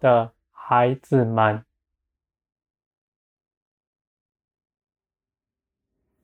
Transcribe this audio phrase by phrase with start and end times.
[0.00, 1.64] 的孩子们，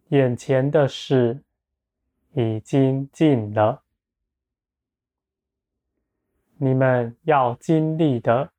[0.08, 1.42] 眼前的事
[2.34, 3.82] 已经尽了，
[6.56, 8.52] 你们要经历的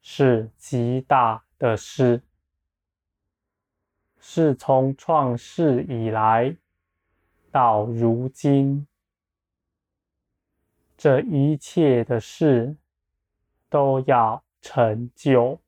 [0.00, 2.22] 是极大的事，
[4.18, 6.56] 是从创世以来
[7.50, 8.86] 到如今，
[10.96, 12.76] 这一切的事
[13.72, 15.58] 都要成就。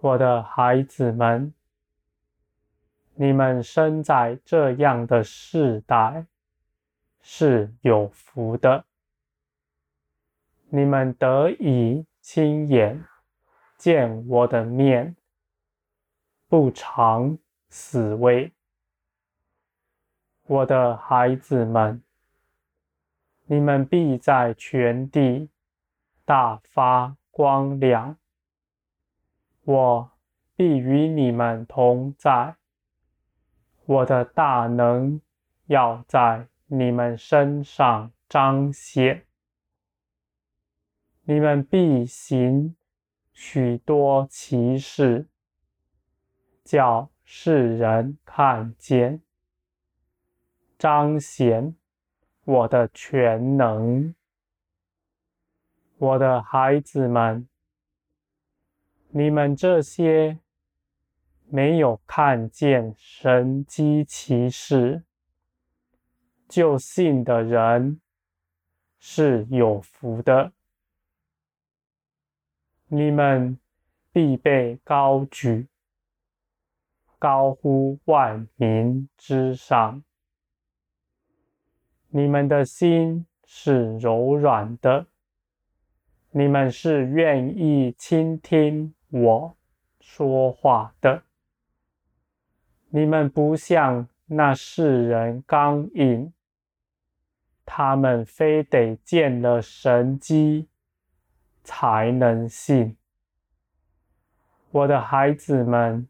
[0.00, 1.54] 我的孩子们，
[3.14, 6.26] 你们生在这样的世代
[7.22, 8.84] 是有福的，
[10.68, 13.02] 你们得以亲眼
[13.78, 15.16] 见我的面，
[16.48, 17.38] 不尝
[17.70, 18.52] 死味。
[20.46, 22.02] 我的孩子们，
[23.46, 25.48] 你们必在全地
[26.30, 28.16] 大发光亮，
[29.64, 30.12] 我
[30.54, 32.54] 必与你们同在，
[33.84, 35.20] 我的大能
[35.66, 39.26] 要在你们身上彰显，
[41.24, 42.76] 你们必行
[43.32, 45.26] 许多奇事，
[46.62, 49.20] 叫世人看见。
[50.78, 51.74] 彰显
[52.44, 54.14] 我的全能，
[56.00, 57.46] 我的孩子们，
[59.10, 60.38] 你们这些
[61.44, 65.04] 没有看见神迹奇事
[66.48, 68.00] 就信的人
[68.98, 70.52] 是有福的，
[72.86, 73.60] 你们
[74.10, 75.68] 必被高举，
[77.18, 80.02] 高呼万民之上。
[82.08, 85.06] 你们的心是柔软的，
[86.32, 89.56] 你们是愿意倾听我
[89.98, 91.24] 说话的。
[92.90, 96.32] 你们不像那世人刚硬，
[97.64, 100.68] 他们非得见了神迹
[101.64, 102.96] 才能信。
[104.70, 106.08] 我的孩子们，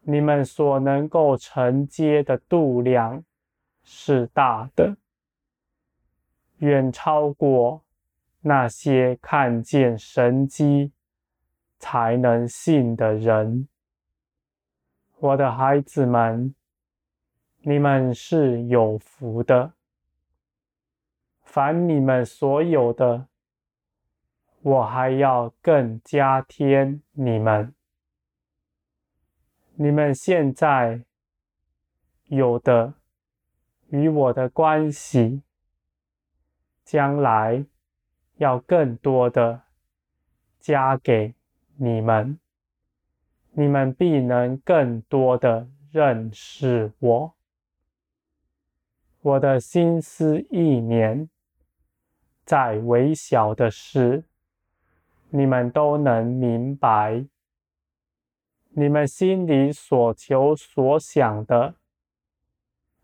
[0.00, 3.24] 你们所能够承接的度量，
[3.84, 4.96] 是大的，
[6.56, 7.84] 远超过
[8.40, 10.92] 那些看见神迹
[11.78, 13.68] 才能信的人。
[15.18, 16.54] 我的孩子们，
[17.58, 19.72] 你们是有福的。
[21.42, 23.26] 凡你们所有的，
[24.62, 27.74] 我还要更加添你们。
[29.74, 31.02] 你们现在
[32.24, 32.94] 有的。
[33.90, 35.42] 与我的关系，
[36.84, 37.64] 将来
[38.38, 39.62] 要更多的
[40.58, 41.34] 加给
[41.76, 42.40] 你们，
[43.52, 47.34] 你们必能更多的认识我。
[49.20, 51.28] 我的心思意念，
[52.44, 54.24] 在微小的事，
[55.30, 57.26] 你们都能明白。
[58.70, 61.74] 你们心里所求所想的。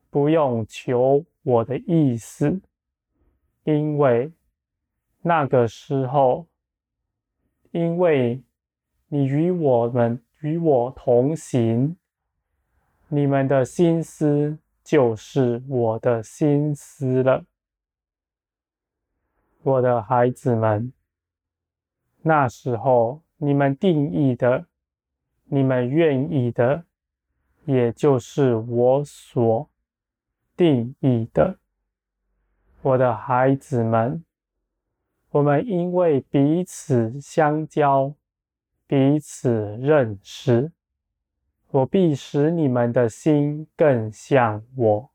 [0.08, 2.60] 不用求我的意思，
[3.64, 4.30] 因为
[5.26, 6.46] 那个时候，
[7.70, 8.42] 因为
[9.08, 11.96] 你与我们与我同行，
[13.08, 17.46] 你们的心思就是我的心思了，
[19.62, 20.92] 我的孩子们。
[22.20, 24.66] 那时候你们定义的，
[25.46, 26.84] 你们愿意的，
[27.64, 29.70] 也就是我所。
[30.56, 31.58] 定义的，
[32.82, 34.24] 我的孩子们，
[35.34, 38.14] 我们因为彼此相交，
[38.86, 39.50] 彼此
[39.80, 40.70] 认识，
[41.72, 45.10] 我必使你们的心更像我，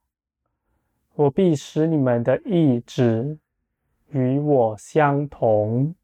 [1.16, 3.39] 我必使你们的意志
[4.10, 5.95] 与我相同。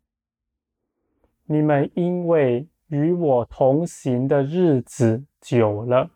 [1.44, 6.10] 你们因为与我同行的日子久了，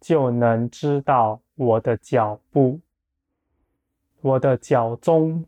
[0.00, 1.42] 就能知道。
[1.56, 2.80] 我的脚步，
[4.20, 5.46] 我的脚踪，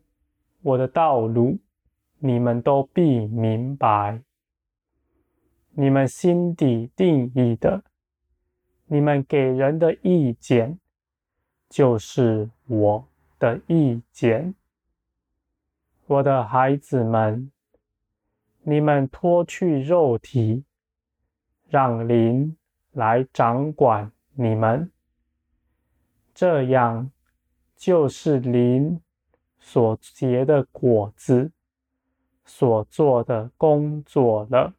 [0.63, 1.59] 我的道路，
[2.19, 4.23] 你们都必明白。
[5.73, 7.85] 你们心底定义的，
[8.87, 10.81] 你们给人的意见，
[11.69, 13.09] 就是我
[13.39, 14.55] 的意见。
[16.07, 17.53] 我的孩子们，
[18.63, 20.65] 你们脱去肉体，
[21.69, 22.57] 让灵
[22.91, 24.91] 来掌管你们。
[26.35, 27.11] 这样，
[27.77, 29.01] 就是灵
[29.71, 31.53] 所结的果子，
[32.43, 34.73] 所做的工作了。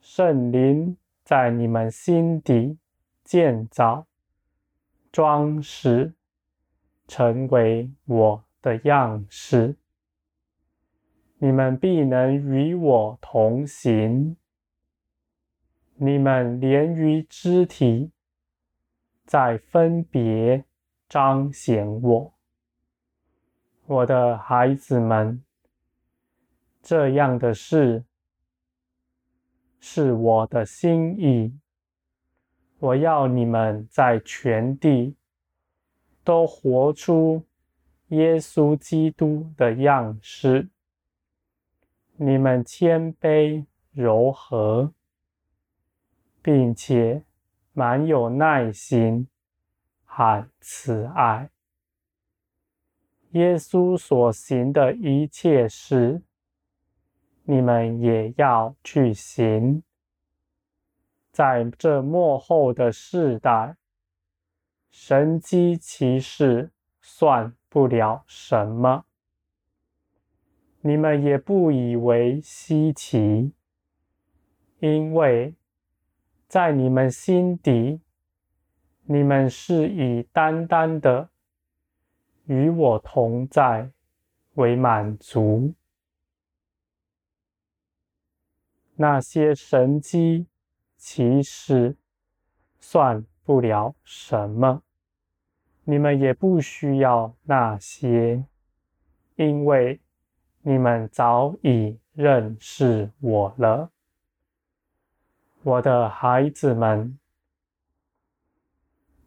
[0.00, 2.76] 圣灵在你们心底
[3.22, 4.08] 建造、
[5.12, 6.14] 装饰，
[7.06, 9.76] 成为我的样式。
[11.38, 14.36] 你们必能与我同行。
[15.94, 18.10] 你们连于肢体，
[19.24, 20.64] 在分别
[21.08, 22.35] 彰显我。
[23.86, 25.42] 我的孩子们，
[26.82, 28.04] 这样的事
[29.80, 31.58] 是我的心意。
[32.78, 35.16] 我要你们在全地
[36.22, 37.44] 都活出
[38.08, 40.68] 耶稣基督的样式。
[42.16, 44.92] 你们谦卑柔和。
[46.46, 47.24] 并且
[47.72, 49.26] 满有耐心
[50.04, 51.50] 和慈爱。
[53.36, 56.22] 耶稣所行的一切事，
[57.44, 59.82] 你们也要去行。
[61.30, 63.76] 在这末后的世代，
[64.88, 66.70] 神迹奇事
[67.02, 69.04] 算不了什么，
[70.80, 73.52] 你们也不以为稀奇，
[74.78, 75.54] 因为。
[76.48, 78.00] 在你们心底，
[79.02, 81.28] 你们是以单单的
[82.46, 83.90] 与我同在
[84.54, 85.74] 为满足。
[88.94, 90.46] 那些神迹
[90.96, 91.96] 其实
[92.80, 94.82] 算不了什么，
[95.84, 98.44] 你们也不需要那些，
[99.34, 100.00] 因为
[100.62, 103.90] 你们早已认识我了。
[105.62, 107.18] 我的孩子们，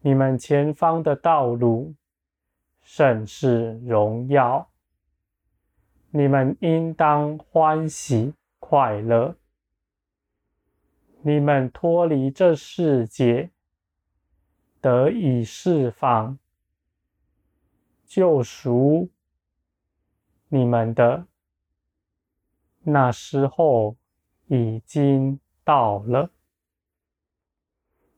[0.02, 1.94] 你们前方的道路
[2.92, 4.68] 甚是荣耀，
[6.10, 9.36] 你们应当欢喜快乐。
[11.22, 13.52] 你们脱离这世界，
[14.82, 16.40] 得以释放，
[18.08, 19.12] 救赎
[20.48, 21.28] 你们的
[22.82, 23.96] 那时候
[24.48, 26.32] 已经到了，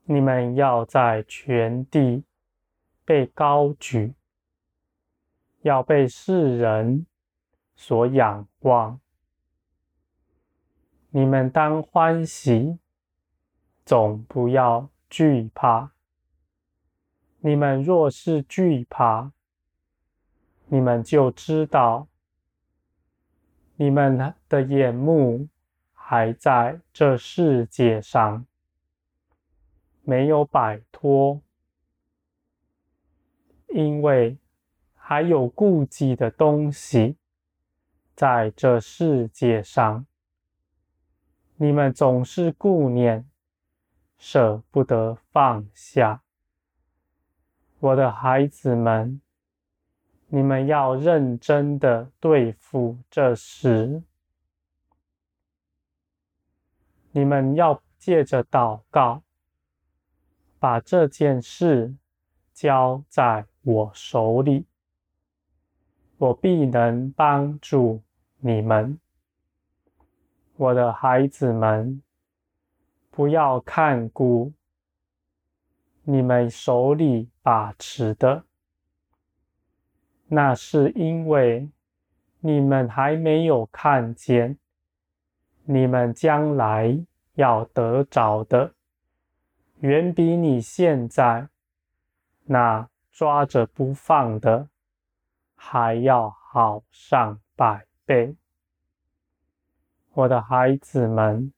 [0.06, 2.24] 你们要在全地
[3.04, 4.14] 被高举，
[5.62, 7.06] 要被世人
[7.76, 9.00] 所仰望。
[11.10, 12.80] 你们当欢喜，
[13.86, 15.92] 总不要惧怕。
[17.40, 19.32] 你们若是惧怕，
[20.68, 22.08] 你们就知道，
[23.76, 25.48] 你们的眼目。
[26.04, 28.46] 还在这世界上，
[30.02, 31.42] 没有摆脱，
[33.70, 34.38] 因为
[35.12, 37.18] 还有顾忌的东西
[38.16, 40.06] 在这世界上，
[41.58, 43.30] 你们总是顾念，
[44.18, 46.24] 舍不得放下。
[47.80, 49.20] 我的孩子们，
[50.28, 54.02] 你们要认真的对付这事。
[57.12, 59.24] 你们要借着祷告，
[60.58, 61.94] 把这件事
[62.54, 64.66] 交在我手里，
[66.22, 68.04] 我必能帮助
[68.38, 69.00] 你们。
[70.56, 72.00] 我的孩子们，
[73.10, 74.54] 不要看顾
[76.04, 78.44] 你们手里把持的，
[80.28, 81.68] 那是因为
[82.42, 84.60] 你们还没有看见。
[85.64, 88.76] 你们将来要得着的，
[89.80, 91.50] 远比你现在
[92.44, 94.68] 那抓着不放的
[95.64, 98.36] 还要好上百倍。
[100.12, 101.54] 我的孩子们，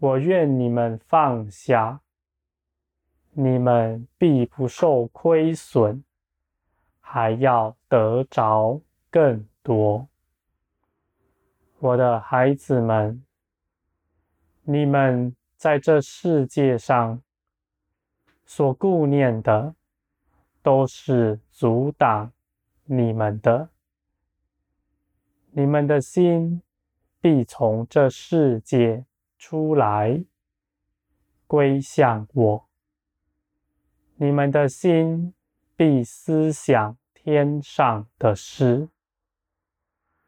[0.00, 2.00] 我愿你们放下，
[3.30, 6.02] 你们必不受亏损，
[7.00, 10.08] 还要得着更多。
[11.78, 13.24] 我的孩子们，
[14.64, 17.22] 你们在这世界上
[18.44, 19.74] 所顾念的，
[20.60, 22.32] 都是阻挡
[22.90, 23.68] 你们的。
[25.50, 26.62] 你们的心
[27.20, 29.04] 必从这世界
[29.36, 30.24] 出来，
[31.46, 32.68] 归向我。
[34.16, 35.34] 你们的心
[35.76, 38.88] 必思想天上的事。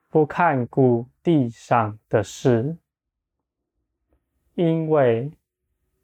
[0.09, 2.76] 不看顾地上的事，
[4.55, 5.33] 因为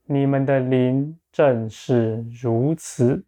[0.05, 3.25] 你们的灵正是如此。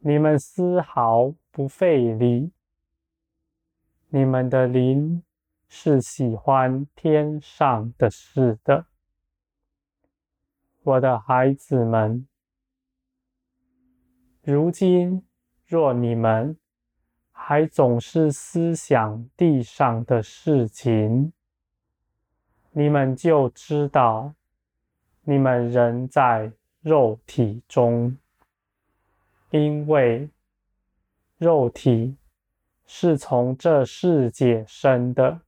[0.00, 2.52] 你们丝毫不费力，
[4.10, 5.24] 你们的灵
[5.66, 8.86] 是喜欢天上的事的，
[10.84, 12.28] 我的孩子们。
[14.40, 15.26] 如今，
[15.66, 16.56] 若你们
[17.32, 21.32] 还总是思想地上的事情，
[22.70, 24.32] 你们就知道，
[25.22, 28.16] 你们仍在肉体中，
[29.50, 30.30] 因为
[31.38, 32.16] 肉体
[32.84, 35.40] 是从这世界生的，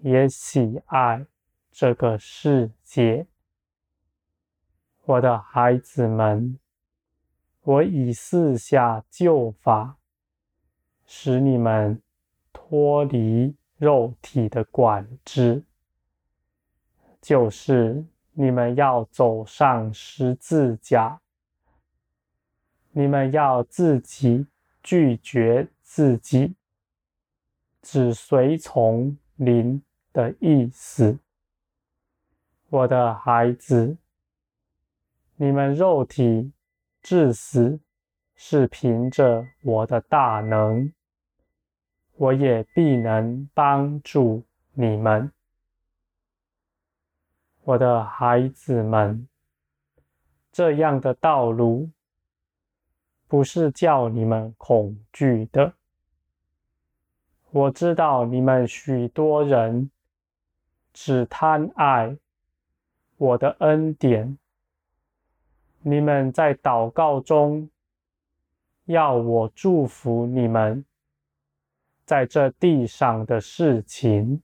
[0.00, 1.26] 也喜爱
[1.70, 3.26] 这个世界。
[5.04, 6.58] 我的孩子们。
[7.62, 9.96] 我已四下旧法，
[11.04, 12.00] 使你们
[12.52, 15.64] 脱离肉体的管制，
[17.20, 21.20] 就是你们要走上十字架，
[22.92, 24.46] 你们要自己
[24.86, 26.54] 拒绝自己，
[27.82, 31.18] 只随从灵的意思。
[32.68, 33.96] 我的孩子，
[35.34, 36.52] 你们肉体。
[37.08, 37.78] 致死
[38.34, 40.92] 是凭着我的大能，
[42.16, 45.30] 我也必能帮助你们，
[47.62, 49.28] 我的孩子们。
[50.50, 51.90] 这样的道路
[53.36, 55.74] 不是叫你们恐惧的。
[57.50, 59.90] 我知道你们许多人
[60.94, 62.16] 只贪爱
[63.18, 64.38] 我的恩典。
[65.80, 67.68] 你们在祷告中
[68.86, 70.82] 要我祝福你们，
[72.06, 74.40] 在这地上的事情，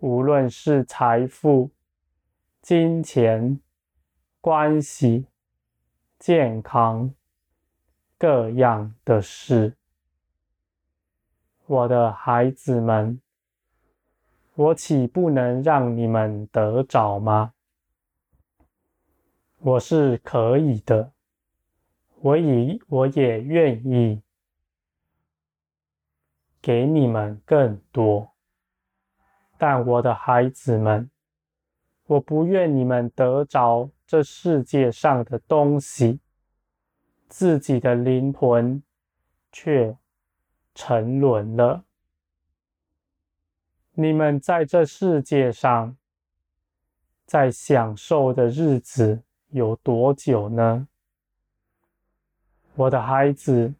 [0.00, 1.70] 无论是财富、
[2.60, 3.58] 金钱、
[4.42, 5.24] 关系、
[6.18, 7.14] 健康，
[8.18, 9.76] 各样的事，
[11.66, 13.20] 我的孩子们，
[14.54, 17.52] 我岂不能让你们得着吗？
[19.58, 21.12] 我是可以的，
[22.20, 24.22] 我以我也愿意
[26.60, 28.32] 给你们更多，
[29.58, 31.10] 但我的孩子们，
[32.06, 36.20] 我不愿你们得着这世界上的东西，
[37.36, 38.80] 自己的灵魂
[39.50, 39.96] 却
[40.72, 41.82] 沉沦了。
[43.94, 45.96] 你们在这世界上，
[47.26, 49.20] 在享受的日子。
[49.48, 50.86] 有多久呢？
[52.76, 53.74] 我的孩子，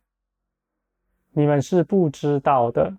[1.30, 2.98] 你们是不知道的，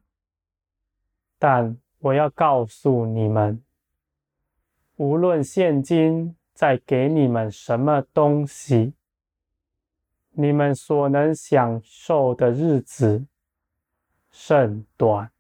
[1.38, 3.62] 但我要告诉你们，
[4.96, 8.94] 无论现今在给你们什么东西，
[10.38, 13.26] 你们所能享受的日子
[14.30, 15.32] 甚短，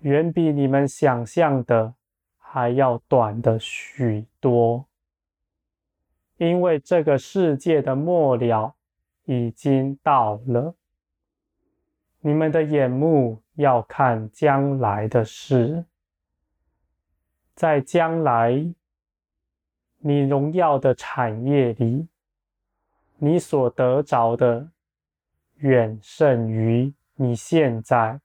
[0.00, 1.94] 远比你们想象的
[2.38, 4.86] 还要短的许多。
[6.38, 8.74] 因为这个世界的末了
[9.24, 10.74] 已经到了，
[12.20, 15.84] 你们的眼目要看将来的事，
[17.54, 18.74] 在将来
[19.98, 22.08] 你荣耀的产业里，
[23.24, 24.68] 你所得着的
[25.58, 28.20] 远胜于你现在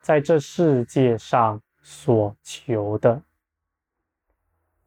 [0.00, 3.20] 在这世界上所求的，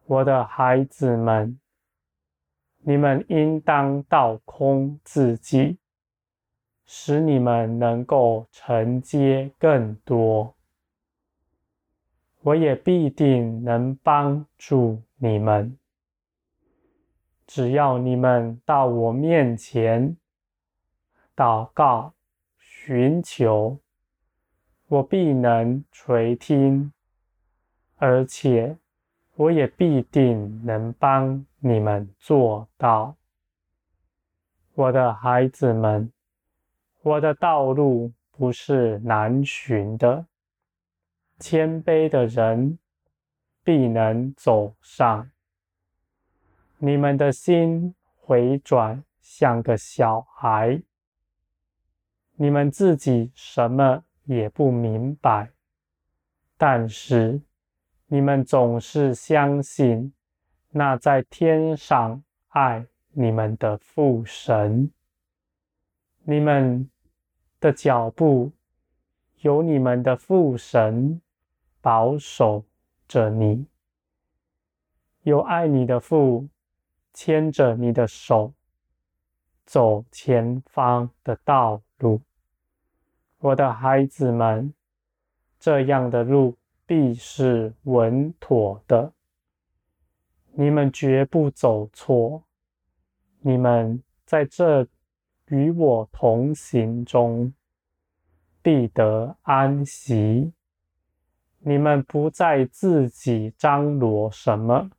[0.08, 1.60] 我的孩子们。
[2.80, 5.78] 你们应当倒空自己，
[6.88, 10.56] 使你们能够承接更多。
[12.42, 15.78] 我也必定能帮助你们，
[17.48, 20.18] 只要你们到我面前
[21.36, 22.14] 祷告、
[22.58, 23.80] 寻求，
[24.88, 26.92] 我必能垂听，
[27.98, 28.78] 而且
[29.36, 31.46] 我也必定能帮。
[31.66, 33.16] 你们做到，
[34.74, 36.12] 我的孩子们，
[37.02, 40.26] 我的道路不是难寻的，
[41.40, 42.78] 谦卑的人
[43.64, 45.32] 必能走上。
[46.86, 50.84] 你们的心回转像个小孩，
[52.36, 55.50] 你们自己什么也不明白，
[56.58, 57.40] 但是
[58.08, 60.12] 你们总是相信。
[60.72, 64.92] 那在天上爱你们的父神，
[66.24, 66.90] 你们
[67.62, 68.52] 的脚步
[69.38, 71.22] 有你们的父神
[71.80, 72.66] 保守
[73.08, 73.68] 着你，
[75.22, 76.50] 有爱你的父
[77.14, 78.54] 牵着你的手
[79.66, 82.22] 走前方的道路。
[83.40, 84.74] 我的孩子们，
[85.60, 89.14] 这样的路必是稳妥的，
[90.54, 92.44] 你们绝不走错。
[93.42, 94.88] 你们在这
[95.48, 97.54] 与我同行中，
[98.62, 100.54] 必得安息。
[101.60, 104.90] 你们不再自己张罗什么，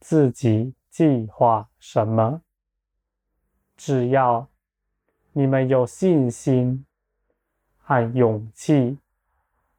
[0.00, 2.40] 自己计划什么，
[3.76, 4.48] 只要
[5.32, 6.86] 你们有信心
[7.78, 9.00] 和勇气，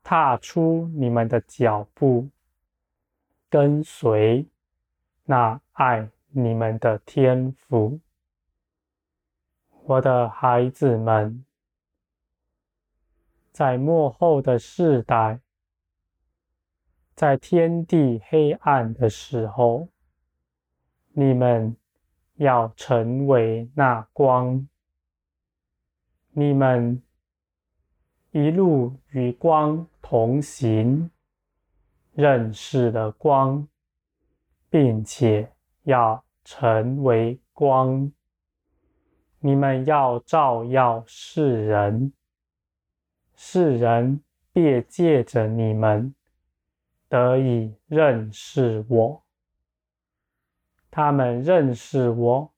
[0.03, 2.27] 踏出你们的脚步，
[3.49, 4.45] 跟随
[5.23, 8.01] 那爱你们的天父，
[9.85, 11.45] 我的孩子们，
[13.53, 15.39] 在幕后的世代，
[17.15, 19.87] 在天地黑暗的时候，
[21.17, 21.77] 你们
[22.35, 24.67] 要成为那光。
[26.31, 27.01] 你们
[28.31, 31.09] 一路与光同行，
[32.11, 33.65] 认识了光，
[34.69, 35.49] 并且
[35.83, 38.11] 要成为光。
[39.39, 42.11] 你们要照耀世人，
[43.35, 46.13] 世人便借着你们
[47.07, 49.24] 得以认识我。
[50.95, 52.53] 他们认识我，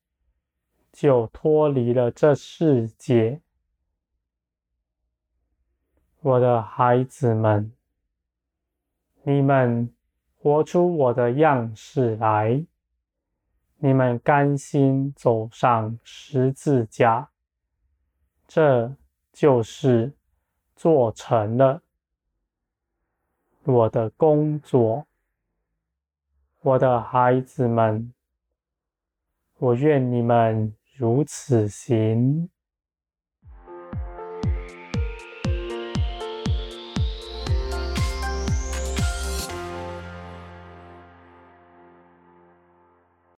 [0.91, 3.41] 就脱离了这世界。
[6.22, 7.74] 我的孩子们，
[9.24, 9.91] 你们
[10.38, 12.63] 活出我的样式来。
[13.78, 17.32] 你们甘心走上十字架，
[18.47, 18.95] 这
[19.34, 20.13] 就是
[20.76, 21.82] 做成了
[23.63, 25.08] 我的工作。
[26.62, 28.13] 我的孩子们，
[29.60, 32.48] 我愿你们如此行。